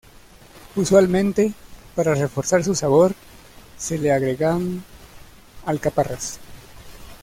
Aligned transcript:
Usualmente, 0.77 1.53
para 1.95 2.15
reforzar 2.15 2.63
su 2.63 2.73
sabor, 2.73 3.13
se 3.77 3.99
le 3.99 4.11
agregan 4.11 4.83
alcaparras. 5.67 6.39